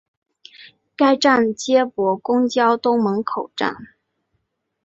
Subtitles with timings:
[0.95, 3.75] 该站接驳公交东门口站。